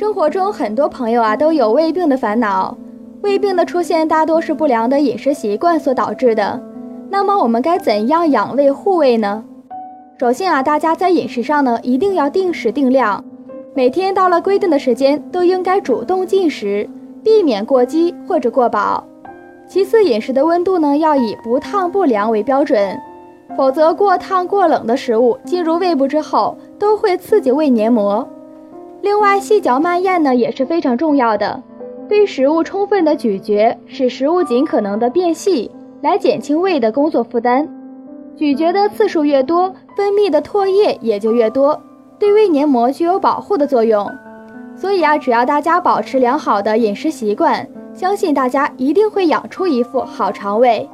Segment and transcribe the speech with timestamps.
[0.00, 2.74] 生活中很多朋友啊都有胃病的烦恼，
[3.20, 6.58] 胃病的出现大多是不良的饮食习惯所导致的。
[7.10, 9.44] 那么我们该怎样养胃护胃呢？
[10.18, 13.22] 首先啊，大家在饮食上呢一定要定时定量，
[13.74, 16.88] 每天到了规定的时间都应该主动进食，
[17.22, 19.04] 避免过饥或者过饱。
[19.68, 22.98] 其次，饮食的温度呢要以不烫不凉为标准，
[23.54, 28.26] 否则过烫过冷的食物进入胃部之后都会刺激胃黏膜。
[29.02, 31.62] 另外，细嚼慢咽呢也是非常重要的，
[32.08, 35.70] 对食物充分的咀嚼，使食物尽可能的变细，
[36.02, 37.68] 来减轻胃的工作负担。
[38.36, 41.80] 咀嚼的次数越多，分泌的唾液也就越多，
[42.18, 44.10] 对胃黏膜具有保护的作用。
[44.76, 47.66] 所以啊，只要大家保持良好的饮食习惯。
[47.92, 50.88] 相信大家一定会养出一副好肠胃。